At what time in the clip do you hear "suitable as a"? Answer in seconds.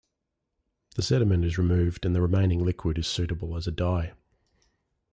3.05-3.71